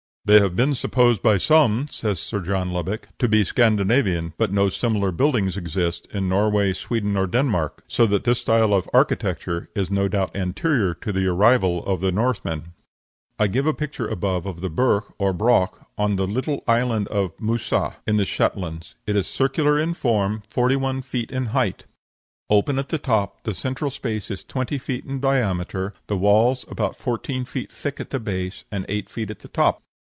[0.23, 4.69] "They have been supposed by some," says Sir John Lubbock, "to be Scandinavian, but no
[4.69, 9.89] similar buildings exist in Norway, Sweden, or Denmark, so that this style of architecture is
[9.89, 12.73] no doubt anterior to the arrival of the Northmen."
[13.39, 17.33] I give above a picture of the Burgh or Broch of the little island of
[17.39, 18.93] Moussa, in the Shetlands.
[19.07, 21.87] It is circular in form, forty one feet in height.
[22.47, 26.95] Open at the top; the central space is twenty feet in diameter, the walls about
[26.95, 29.81] fourteen feet thick at the base, and eight feet at the top.